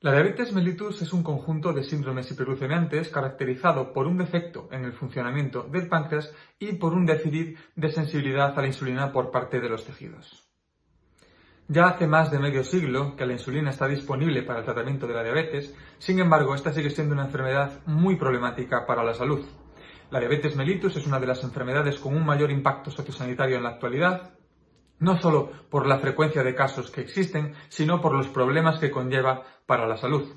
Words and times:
La 0.00 0.12
diabetes 0.12 0.52
mellitus 0.52 1.02
es 1.02 1.12
un 1.12 1.24
conjunto 1.24 1.72
de 1.72 1.82
síndromes 1.82 2.30
hiperglucemiantes 2.30 3.08
caracterizado 3.08 3.92
por 3.92 4.06
un 4.06 4.16
defecto 4.16 4.68
en 4.70 4.84
el 4.84 4.92
funcionamiento 4.92 5.64
del 5.64 5.88
páncreas 5.88 6.32
y 6.60 6.74
por 6.74 6.92
un 6.92 7.04
déficit 7.04 7.58
de 7.74 7.90
sensibilidad 7.90 8.56
a 8.56 8.62
la 8.62 8.68
insulina 8.68 9.10
por 9.10 9.32
parte 9.32 9.58
de 9.60 9.68
los 9.68 9.84
tejidos. 9.84 10.48
Ya 11.66 11.88
hace 11.88 12.06
más 12.06 12.30
de 12.30 12.38
medio 12.38 12.62
siglo 12.62 13.16
que 13.16 13.26
la 13.26 13.32
insulina 13.32 13.70
está 13.70 13.88
disponible 13.88 14.44
para 14.44 14.60
el 14.60 14.64
tratamiento 14.64 15.08
de 15.08 15.14
la 15.14 15.24
diabetes, 15.24 15.74
sin 15.98 16.20
embargo, 16.20 16.54
esta 16.54 16.72
sigue 16.72 16.90
siendo 16.90 17.14
una 17.14 17.24
enfermedad 17.24 17.80
muy 17.86 18.14
problemática 18.14 18.86
para 18.86 19.02
la 19.02 19.14
salud. 19.14 19.44
La 20.12 20.20
diabetes 20.20 20.54
mellitus 20.54 20.94
es 20.94 21.08
una 21.08 21.18
de 21.18 21.26
las 21.26 21.42
enfermedades 21.42 21.98
con 21.98 22.14
un 22.14 22.24
mayor 22.24 22.52
impacto 22.52 22.92
sociosanitario 22.92 23.56
en 23.56 23.64
la 23.64 23.70
actualidad, 23.70 24.37
no 25.00 25.20
solo 25.20 25.50
por 25.70 25.86
la 25.86 25.98
frecuencia 25.98 26.42
de 26.42 26.54
casos 26.54 26.90
que 26.90 27.00
existen, 27.00 27.54
sino 27.68 28.00
por 28.00 28.14
los 28.14 28.28
problemas 28.28 28.78
que 28.78 28.90
conlleva 28.90 29.42
para 29.66 29.86
la 29.86 29.96
salud. 29.96 30.28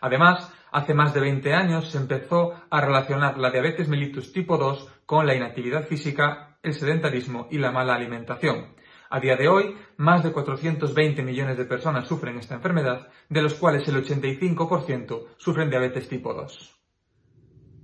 Además, 0.00 0.52
hace 0.72 0.94
más 0.94 1.14
de 1.14 1.20
20 1.20 1.52
años 1.52 1.90
se 1.90 1.98
empezó 1.98 2.54
a 2.70 2.80
relacionar 2.80 3.38
la 3.38 3.50
diabetes 3.50 3.88
mellitus 3.88 4.32
tipo 4.32 4.56
2 4.56 4.88
con 5.06 5.26
la 5.26 5.34
inactividad 5.34 5.86
física, 5.86 6.58
el 6.62 6.74
sedentarismo 6.74 7.48
y 7.50 7.58
la 7.58 7.72
mala 7.72 7.94
alimentación. 7.94 8.74
A 9.10 9.18
día 9.18 9.36
de 9.36 9.48
hoy, 9.48 9.76
más 9.96 10.22
de 10.22 10.30
420 10.32 11.22
millones 11.22 11.58
de 11.58 11.64
personas 11.64 12.06
sufren 12.06 12.38
esta 12.38 12.54
enfermedad, 12.54 13.08
de 13.28 13.42
los 13.42 13.54
cuales 13.54 13.86
el 13.88 13.96
85% 13.96 15.26
sufren 15.36 15.68
diabetes 15.68 16.08
tipo 16.08 16.32
2. 16.32 16.79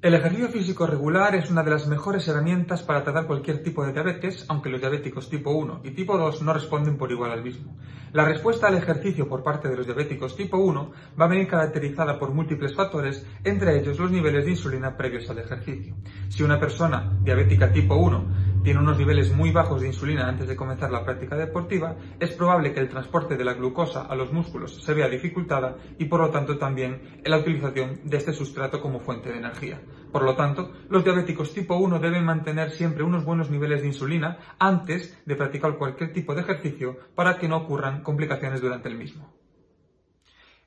El 0.03 0.13
ejercicio 0.13 0.49
físico 0.49 0.87
regular 0.87 1.35
es 1.35 1.51
una 1.51 1.63
de 1.63 1.71
las 1.71 1.87
mejores 1.87 2.29
herramientas 2.29 2.83
para 2.83 3.03
tratar 3.03 3.27
cualquier 3.27 3.63
tipo 3.63 3.83
de 3.83 3.95
diabetes, 3.95 4.45
aunque 4.49 4.69
los 4.69 4.79
diabéticos 4.79 5.31
tipo 5.31 5.53
1 5.53 5.81
y 5.85 5.93
tipo 5.93 6.19
2 6.19 6.43
no 6.43 6.53
responden 6.53 6.99
por 6.99 7.11
igual 7.11 7.33
al 7.33 7.43
mismo. 7.43 7.75
La 8.13 8.27
respuesta 8.27 8.67
al 8.67 8.77
ejercicio 8.77 9.27
por 9.27 9.43
parte 9.43 9.69
de 9.69 9.77
los 9.77 9.87
diabéticos 9.87 10.37
tipo 10.37 10.59
1 10.59 10.93
va 11.19 11.25
a 11.25 11.29
venir 11.29 11.49
caracterizada 11.49 12.19
por 12.19 12.31
múltiples 12.31 12.75
factores, 12.75 13.27
entre 13.43 13.81
ellos 13.81 13.99
los 13.99 14.11
niveles 14.11 14.45
de 14.45 14.51
insulina 14.51 14.99
previos 14.99 15.31
al 15.31 15.39
ejercicio. 15.39 15.95
Si 16.29 16.43
una 16.43 16.61
persona 16.61 17.19
diabética 17.23 17.73
tipo 17.73 17.97
1 17.97 18.56
tiene 18.67 18.81
unos 18.81 18.99
niveles 18.99 19.33
muy 19.33 19.53
bajos 19.53 19.81
de 19.81 19.87
insulina 19.87 20.27
antes 20.27 20.49
de 20.49 20.57
comenzar 20.57 20.91
la 20.91 21.05
práctica 21.05 21.37
deportiva, 21.37 21.95
es 22.19 22.33
probable 22.33 22.73
que 22.75 22.81
el 22.81 22.89
transporte 22.89 23.37
de 23.37 23.45
la 23.45 23.55
glucosa 23.55 24.03
a 24.07 24.17
los 24.17 24.33
músculos 24.33 24.83
se 24.83 24.93
vea 24.93 25.09
dificultada 25.09 25.77
y 26.01 26.07
por 26.07 26.19
lo 26.19 26.31
tanto 26.31 26.59
también 26.59 27.21
la 27.25 27.39
utilización 27.39 28.01
de 28.03 28.17
este 28.17 28.33
sustrato 28.33 28.81
como 28.81 28.99
fuente 28.99 29.31
de 29.31 29.39
energía. 29.39 29.81
Por 30.11 30.25
lo 30.25 30.35
tanto, 30.35 30.73
los 30.89 31.05
diabéticos 31.05 31.55
tipo 31.55 31.77
1 31.77 32.01
deben 32.01 32.25
mantener 32.25 32.73
siempre 32.73 33.05
unos 33.05 33.25
buenos 33.25 33.51
niveles 33.51 33.83
de 33.83 33.87
insulina 33.87 34.39
antes 34.59 35.17
de 35.25 35.37
practicar 35.37 35.79
cualquier 35.79 36.13
tipo 36.13 36.35
de 36.35 36.41
ejercicio 36.41 36.97
para 37.15 37.39
que 37.39 37.47
no 37.47 37.59
ocurran 37.59 38.03
complicaciones 38.03 38.61
durante 38.61 38.89
el 38.89 38.99
mismo. 38.99 39.36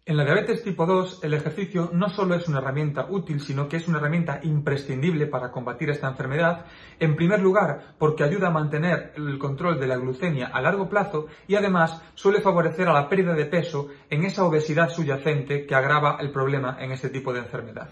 En 0.06 0.18
la 0.18 0.24
diabetes 0.26 0.64
tipo 0.64 0.88
2, 0.88 1.24
el 1.24 1.36
ejercicio 1.36 1.92
no 1.94 2.10
solo 2.10 2.34
es 2.34 2.48
una 2.48 2.58
herramienta 2.58 3.06
útil, 3.10 3.40
sino 3.40 3.70
que 3.70 3.78
es 3.78 3.88
una 3.88 4.00
herramienta 4.00 4.40
imprescindible 4.42 5.28
para 5.28 5.52
combatir 5.52 5.92
esta 5.92 6.08
enfermedad, 6.08 6.66
en 7.00 7.16
primer 7.16 7.40
lugar 7.42 7.94
porque 8.00 8.24
ayuda 8.24 8.48
a 8.48 8.52
mantener 8.52 9.14
el 9.16 9.38
control 9.38 9.80
de 9.80 9.88
la 9.88 9.98
glucemia 9.98 10.48
a 10.48 10.62
largo 10.62 10.90
plazo 10.90 11.28
y 11.48 11.56
además 11.56 12.02
suele 12.16 12.42
favorecer 12.42 12.88
a 12.88 12.94
la 12.94 13.08
pérdida 13.08 13.34
de 13.36 13.46
peso 13.46 13.90
en 14.10 14.26
esa 14.26 14.46
obesidad 14.46 14.90
subyacente 14.90 15.68
que 15.68 15.76
agrava 15.76 16.18
el 16.20 16.32
problema 16.32 16.78
en 16.80 16.92
este 16.92 17.10
tipo 17.10 17.32
de 17.32 17.40
enfermedad. 17.40 17.90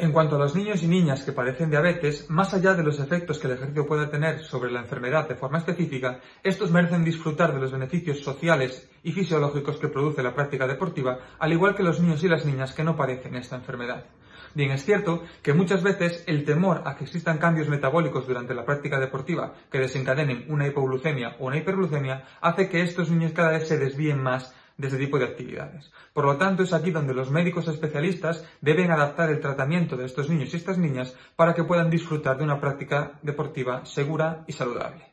En 0.00 0.12
cuanto 0.12 0.36
a 0.36 0.38
los 0.38 0.54
niños 0.54 0.84
y 0.84 0.86
niñas 0.86 1.24
que 1.24 1.32
padecen 1.32 1.70
diabetes, 1.70 2.30
más 2.30 2.54
allá 2.54 2.74
de 2.74 2.84
los 2.84 3.00
efectos 3.00 3.40
que 3.40 3.48
el 3.48 3.54
ejercicio 3.54 3.84
puede 3.84 4.06
tener 4.06 4.38
sobre 4.44 4.70
la 4.70 4.78
enfermedad 4.78 5.28
de 5.28 5.34
forma 5.34 5.58
específica, 5.58 6.20
estos 6.44 6.70
merecen 6.70 7.02
disfrutar 7.02 7.52
de 7.52 7.58
los 7.58 7.72
beneficios 7.72 8.20
sociales 8.20 8.88
y 9.02 9.10
fisiológicos 9.10 9.76
que 9.78 9.88
produce 9.88 10.22
la 10.22 10.36
práctica 10.36 10.68
deportiva, 10.68 11.18
al 11.40 11.52
igual 11.52 11.74
que 11.74 11.82
los 11.82 11.98
niños 11.98 12.22
y 12.22 12.28
las 12.28 12.46
niñas 12.46 12.74
que 12.74 12.84
no 12.84 12.94
padecen 12.94 13.34
esta 13.34 13.56
enfermedad. 13.56 14.04
Bien, 14.54 14.70
es 14.70 14.84
cierto 14.84 15.24
que 15.42 15.52
muchas 15.52 15.82
veces 15.82 16.22
el 16.28 16.44
temor 16.44 16.82
a 16.84 16.94
que 16.94 17.02
existan 17.02 17.38
cambios 17.38 17.68
metabólicos 17.68 18.24
durante 18.24 18.54
la 18.54 18.64
práctica 18.64 19.00
deportiva 19.00 19.54
que 19.68 19.80
desencadenen 19.80 20.44
una 20.48 20.68
hipoglucemia 20.68 21.34
o 21.40 21.48
una 21.48 21.58
hiperglucemia 21.58 22.22
hace 22.40 22.68
que 22.68 22.82
estos 22.82 23.10
niños 23.10 23.32
cada 23.32 23.50
vez 23.50 23.66
se 23.66 23.78
desvíen 23.78 24.22
más 24.22 24.54
de 24.78 24.86
este 24.86 24.98
tipo 24.98 25.18
de 25.18 25.26
actividades. 25.26 25.92
Por 26.14 26.24
lo 26.24 26.36
tanto, 26.36 26.62
es 26.62 26.72
aquí 26.72 26.90
donde 26.90 27.12
los 27.12 27.30
médicos 27.30 27.68
especialistas 27.68 28.44
deben 28.60 28.90
adaptar 28.90 29.28
el 29.28 29.40
tratamiento 29.40 29.96
de 29.96 30.06
estos 30.06 30.30
niños 30.30 30.54
y 30.54 30.56
estas 30.56 30.78
niñas 30.78 31.14
para 31.36 31.54
que 31.54 31.64
puedan 31.64 31.90
disfrutar 31.90 32.38
de 32.38 32.44
una 32.44 32.60
práctica 32.60 33.18
deportiva 33.22 33.84
segura 33.84 34.44
y 34.46 34.52
saludable. 34.52 35.07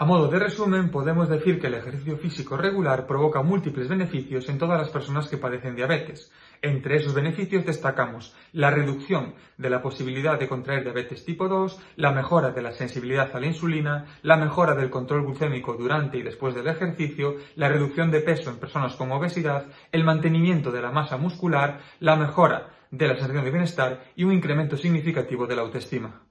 A 0.00 0.06
modo 0.06 0.28
de 0.28 0.38
resumen, 0.38 0.90
podemos 0.90 1.28
decir 1.28 1.60
que 1.60 1.66
el 1.66 1.74
ejercicio 1.74 2.16
físico 2.16 2.56
regular 2.56 3.06
provoca 3.06 3.42
múltiples 3.42 3.86
beneficios 3.86 4.48
en 4.48 4.56
todas 4.56 4.80
las 4.80 4.88
personas 4.88 5.28
que 5.28 5.36
padecen 5.36 5.76
diabetes. 5.76 6.32
Entre 6.62 6.96
esos 6.96 7.12
beneficios 7.12 7.66
destacamos 7.66 8.34
la 8.52 8.70
reducción 8.70 9.34
de 9.58 9.68
la 9.68 9.82
posibilidad 9.82 10.38
de 10.38 10.48
contraer 10.48 10.84
diabetes 10.84 11.26
tipo 11.26 11.48
2, 11.48 11.78
la 11.96 12.12
mejora 12.12 12.50
de 12.50 12.62
la 12.62 12.72
sensibilidad 12.72 13.28
a 13.36 13.40
la 13.40 13.48
insulina, 13.48 14.06
la 14.22 14.38
mejora 14.38 14.74
del 14.74 14.88
control 14.88 15.26
glucémico 15.26 15.74
durante 15.74 16.16
y 16.16 16.22
después 16.22 16.54
del 16.54 16.68
ejercicio, 16.68 17.36
la 17.56 17.68
reducción 17.68 18.10
de 18.10 18.22
peso 18.22 18.48
en 18.48 18.56
personas 18.56 18.96
con 18.96 19.12
obesidad, 19.12 19.66
el 19.92 20.04
mantenimiento 20.04 20.72
de 20.72 20.80
la 20.80 20.92
masa 20.92 21.18
muscular, 21.18 21.78
la 21.98 22.16
mejora 22.16 22.70
de 22.90 23.06
la 23.06 23.16
sensación 23.16 23.44
de 23.44 23.50
bienestar 23.50 24.02
y 24.16 24.24
un 24.24 24.32
incremento 24.32 24.78
significativo 24.78 25.46
de 25.46 25.56
la 25.56 25.60
autoestima. 25.60 26.22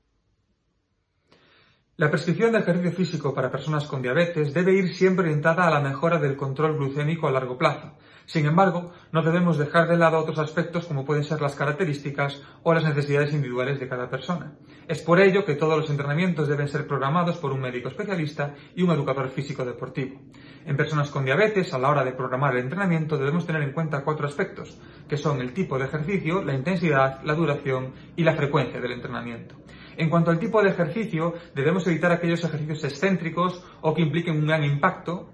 La 1.99 2.09
prescripción 2.09 2.53
de 2.53 2.59
ejercicio 2.59 2.93
físico 2.93 3.33
para 3.33 3.51
personas 3.51 3.83
con 3.83 4.01
diabetes 4.01 4.53
debe 4.53 4.71
ir 4.71 4.95
siempre 4.95 5.25
orientada 5.25 5.67
a 5.67 5.69
la 5.69 5.81
mejora 5.81 6.17
del 6.17 6.37
control 6.37 6.77
glucémico 6.77 7.27
a 7.27 7.31
largo 7.31 7.57
plazo. 7.57 7.91
Sin 8.25 8.45
embargo, 8.45 8.93
no 9.11 9.21
debemos 9.21 9.57
dejar 9.57 9.89
de 9.89 9.97
lado 9.97 10.17
otros 10.17 10.39
aspectos 10.39 10.85
como 10.85 11.03
pueden 11.03 11.25
ser 11.25 11.41
las 11.41 11.55
características 11.55 12.41
o 12.63 12.73
las 12.73 12.85
necesidades 12.85 13.33
individuales 13.33 13.81
de 13.81 13.89
cada 13.89 14.09
persona. 14.09 14.53
Es 14.87 15.01
por 15.01 15.19
ello 15.19 15.43
que 15.43 15.55
todos 15.55 15.77
los 15.77 15.89
entrenamientos 15.89 16.47
deben 16.47 16.69
ser 16.69 16.87
programados 16.87 17.35
por 17.35 17.51
un 17.51 17.59
médico 17.59 17.89
especialista 17.89 18.55
y 18.77 18.83
un 18.83 18.91
educador 18.91 19.27
físico 19.27 19.65
deportivo. 19.65 20.21
En 20.65 20.77
personas 20.77 21.09
con 21.09 21.25
diabetes, 21.25 21.73
a 21.73 21.79
la 21.79 21.89
hora 21.89 22.05
de 22.05 22.13
programar 22.13 22.55
el 22.55 22.63
entrenamiento 22.63 23.17
debemos 23.17 23.45
tener 23.45 23.61
en 23.61 23.73
cuenta 23.73 24.05
cuatro 24.05 24.25
aspectos, 24.25 24.79
que 25.09 25.17
son 25.17 25.41
el 25.41 25.51
tipo 25.51 25.77
de 25.77 25.83
ejercicio, 25.83 26.45
la 26.45 26.53
intensidad, 26.53 27.21
la 27.23 27.33
duración 27.33 27.91
y 28.15 28.23
la 28.23 28.35
frecuencia 28.35 28.79
del 28.79 28.93
entrenamiento. 28.93 29.55
En 29.99 30.09
cuanto 30.09 30.31
al 30.31 30.39
tipo 30.39 30.63
de 30.63 30.69
ejercicio, 30.69 31.33
debemos 31.53 31.85
evitar 31.85 32.13
aquellos 32.13 32.41
ejercicios 32.45 32.85
excéntricos 32.85 33.61
o 33.81 33.93
que 33.93 34.01
impliquen 34.01 34.37
un 34.37 34.47
gran 34.47 34.63
impacto, 34.63 35.27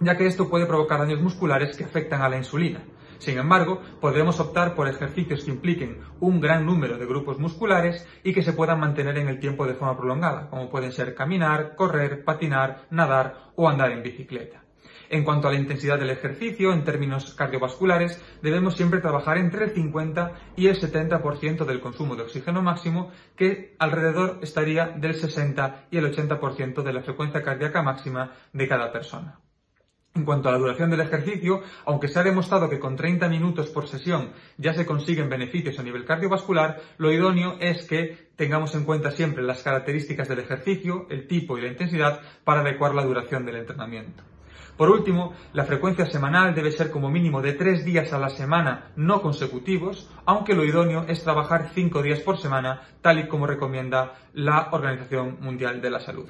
ya 0.00 0.16
que 0.16 0.26
esto 0.26 0.48
puede 0.48 0.64
provocar 0.64 0.98
daños 1.00 1.20
musculares 1.20 1.76
que 1.76 1.84
afectan 1.84 2.22
a 2.22 2.30
la 2.30 2.38
insulina. 2.38 2.80
Sin 3.18 3.36
embargo, 3.36 3.82
podemos 4.00 4.40
optar 4.40 4.74
por 4.74 4.88
ejercicios 4.88 5.44
que 5.44 5.50
impliquen 5.50 5.98
un 6.20 6.40
gran 6.40 6.64
número 6.64 6.96
de 6.96 7.04
grupos 7.04 7.38
musculares 7.38 8.08
y 8.24 8.32
que 8.32 8.42
se 8.42 8.54
puedan 8.54 8.80
mantener 8.80 9.18
en 9.18 9.28
el 9.28 9.40
tiempo 9.40 9.66
de 9.66 9.74
forma 9.74 9.98
prolongada, 9.98 10.48
como 10.48 10.70
pueden 10.70 10.92
ser 10.92 11.14
caminar, 11.14 11.76
correr, 11.76 12.24
patinar, 12.24 12.86
nadar 12.88 13.50
o 13.56 13.68
andar 13.68 13.92
en 13.92 14.02
bicicleta. 14.02 14.64
En 15.10 15.24
cuanto 15.24 15.48
a 15.48 15.52
la 15.52 15.58
intensidad 15.58 15.98
del 15.98 16.10
ejercicio, 16.10 16.72
en 16.72 16.84
términos 16.84 17.32
cardiovasculares, 17.32 18.22
debemos 18.42 18.76
siempre 18.76 19.00
trabajar 19.00 19.38
entre 19.38 19.64
el 19.64 19.70
50 19.70 20.32
y 20.56 20.66
el 20.66 20.78
70% 20.78 21.64
del 21.64 21.80
consumo 21.80 22.14
de 22.14 22.22
oxígeno 22.22 22.62
máximo, 22.62 23.10
que 23.34 23.74
alrededor 23.78 24.38
estaría 24.42 24.88
del 24.88 25.14
60 25.14 25.86
y 25.90 25.96
el 25.96 26.14
80% 26.14 26.82
de 26.82 26.92
la 26.92 27.02
frecuencia 27.02 27.42
cardíaca 27.42 27.82
máxima 27.82 28.32
de 28.52 28.68
cada 28.68 28.92
persona. 28.92 29.40
En 30.14 30.24
cuanto 30.24 30.48
a 30.48 30.52
la 30.52 30.58
duración 30.58 30.90
del 30.90 31.00
ejercicio, 31.00 31.62
aunque 31.86 32.08
se 32.08 32.18
ha 32.18 32.24
demostrado 32.24 32.68
que 32.68 32.80
con 32.80 32.96
30 32.96 33.28
minutos 33.28 33.68
por 33.68 33.86
sesión 33.86 34.32
ya 34.56 34.74
se 34.74 34.84
consiguen 34.84 35.30
beneficios 35.30 35.78
a 35.78 35.82
nivel 35.82 36.04
cardiovascular, 36.04 36.80
lo 36.98 37.12
idóneo 37.12 37.56
es 37.60 37.86
que 37.86 38.28
tengamos 38.36 38.74
en 38.74 38.84
cuenta 38.84 39.10
siempre 39.12 39.42
las 39.42 39.62
características 39.62 40.28
del 40.28 40.40
ejercicio, 40.40 41.06
el 41.08 41.28
tipo 41.28 41.56
y 41.56 41.62
la 41.62 41.68
intensidad 41.68 42.20
para 42.44 42.60
adecuar 42.60 42.94
la 42.94 43.04
duración 43.04 43.46
del 43.46 43.56
entrenamiento. 43.56 44.24
Por 44.76 44.90
último, 44.90 45.32
la 45.52 45.64
frecuencia 45.64 46.06
semanal 46.06 46.54
debe 46.54 46.72
ser 46.72 46.90
como 46.90 47.10
mínimo 47.10 47.42
de 47.42 47.52
tres 47.52 47.84
días 47.84 48.12
a 48.12 48.18
la 48.18 48.30
semana 48.30 48.92
no 48.96 49.22
consecutivos, 49.22 50.08
aunque 50.24 50.54
lo 50.54 50.64
idóneo 50.64 51.04
es 51.08 51.24
trabajar 51.24 51.70
cinco 51.74 52.02
días 52.02 52.20
por 52.20 52.38
semana, 52.38 52.82
tal 53.00 53.18
y 53.18 53.28
como 53.28 53.46
recomienda 53.46 54.14
la 54.34 54.68
Organización 54.70 55.38
Mundial 55.40 55.80
de 55.80 55.90
la 55.90 56.00
Salud. 56.00 56.28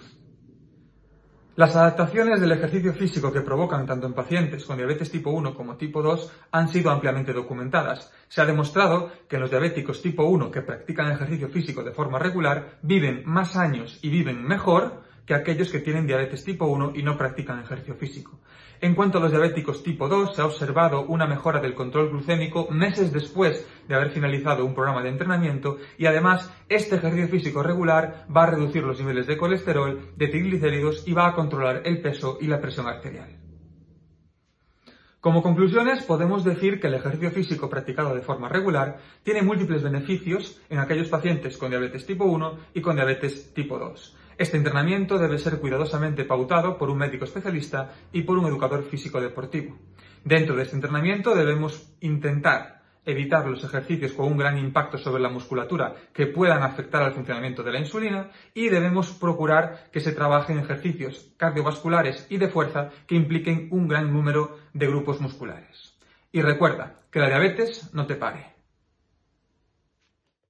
Las 1.58 1.74
adaptaciones 1.74 2.40
del 2.40 2.52
ejercicio 2.52 2.94
físico 2.94 3.32
que 3.32 3.40
provocan 3.40 3.84
tanto 3.84 4.06
en 4.06 4.12
pacientes 4.12 4.64
con 4.64 4.76
diabetes 4.76 5.10
tipo 5.10 5.30
1 5.30 5.54
como 5.54 5.76
tipo 5.76 6.02
2 6.02 6.32
han 6.52 6.68
sido 6.68 6.92
ampliamente 6.92 7.32
documentadas. 7.32 8.12
Se 8.28 8.40
ha 8.40 8.46
demostrado 8.46 9.10
que 9.28 9.40
los 9.40 9.50
diabéticos 9.50 10.00
tipo 10.00 10.22
1 10.22 10.52
que 10.52 10.62
practican 10.62 11.10
ejercicio 11.10 11.48
físico 11.48 11.82
de 11.82 11.90
forma 11.90 12.20
regular 12.20 12.78
viven 12.82 13.24
más 13.26 13.56
años 13.56 13.98
y 14.02 14.08
viven 14.08 14.40
mejor 14.44 15.02
que 15.28 15.34
aquellos 15.34 15.70
que 15.70 15.80
tienen 15.80 16.06
diabetes 16.06 16.42
tipo 16.42 16.64
1 16.64 16.92
y 16.94 17.02
no 17.02 17.18
practican 17.18 17.60
ejercicio 17.60 17.94
físico. 17.96 18.40
En 18.80 18.94
cuanto 18.94 19.18
a 19.18 19.20
los 19.20 19.30
diabéticos 19.30 19.82
tipo 19.82 20.08
2, 20.08 20.34
se 20.34 20.40
ha 20.40 20.46
observado 20.46 21.02
una 21.02 21.26
mejora 21.26 21.60
del 21.60 21.74
control 21.74 22.08
glucémico 22.08 22.68
meses 22.70 23.12
después 23.12 23.68
de 23.86 23.94
haber 23.94 24.08
finalizado 24.08 24.64
un 24.64 24.72
programa 24.72 25.02
de 25.02 25.10
entrenamiento 25.10 25.76
y 25.98 26.06
además 26.06 26.50
este 26.70 26.96
ejercicio 26.96 27.28
físico 27.28 27.62
regular 27.62 28.24
va 28.34 28.44
a 28.44 28.52
reducir 28.52 28.82
los 28.82 28.98
niveles 29.00 29.26
de 29.26 29.36
colesterol, 29.36 30.12
de 30.16 30.28
triglicéridos 30.28 31.06
y 31.06 31.12
va 31.12 31.26
a 31.26 31.34
controlar 31.34 31.82
el 31.84 32.00
peso 32.00 32.38
y 32.40 32.46
la 32.46 32.62
presión 32.62 32.86
arterial. 32.86 33.28
Como 35.20 35.42
conclusiones, 35.42 36.04
podemos 36.04 36.42
decir 36.42 36.80
que 36.80 36.86
el 36.86 36.94
ejercicio 36.94 37.30
físico 37.32 37.68
practicado 37.68 38.14
de 38.14 38.22
forma 38.22 38.48
regular 38.48 38.96
tiene 39.24 39.42
múltiples 39.42 39.82
beneficios 39.82 40.58
en 40.70 40.78
aquellos 40.78 41.08
pacientes 41.08 41.58
con 41.58 41.68
diabetes 41.68 42.06
tipo 42.06 42.24
1 42.24 42.58
y 42.72 42.80
con 42.80 42.96
diabetes 42.96 43.52
tipo 43.52 43.78
2. 43.78 44.16
Este 44.38 44.56
entrenamiento 44.56 45.18
debe 45.18 45.36
ser 45.36 45.58
cuidadosamente 45.58 46.24
pautado 46.24 46.78
por 46.78 46.90
un 46.90 46.98
médico 46.98 47.24
especialista 47.24 47.90
y 48.12 48.22
por 48.22 48.38
un 48.38 48.46
educador 48.46 48.84
físico 48.84 49.20
deportivo. 49.20 49.76
Dentro 50.22 50.54
de 50.54 50.62
este 50.62 50.76
entrenamiento 50.76 51.34
debemos 51.34 51.92
intentar 52.00 52.82
evitar 53.04 53.48
los 53.48 53.64
ejercicios 53.64 54.12
con 54.12 54.26
un 54.26 54.38
gran 54.38 54.56
impacto 54.56 54.96
sobre 54.96 55.20
la 55.20 55.28
musculatura 55.28 55.92
que 56.12 56.26
puedan 56.26 56.62
afectar 56.62 57.02
al 57.02 57.14
funcionamiento 57.14 57.64
de 57.64 57.72
la 57.72 57.80
insulina 57.80 58.30
y 58.54 58.68
debemos 58.68 59.10
procurar 59.10 59.90
que 59.90 59.98
se 59.98 60.12
trabajen 60.12 60.60
ejercicios 60.60 61.32
cardiovasculares 61.36 62.28
y 62.30 62.36
de 62.36 62.48
fuerza 62.48 62.90
que 63.08 63.16
impliquen 63.16 63.66
un 63.72 63.88
gran 63.88 64.12
número 64.12 64.56
de 64.72 64.86
grupos 64.86 65.20
musculares. 65.20 65.98
Y 66.30 66.42
recuerda 66.42 66.94
que 67.10 67.18
la 67.18 67.26
diabetes 67.26 67.92
no 67.92 68.06
te 68.06 68.14
pare. 68.14 68.57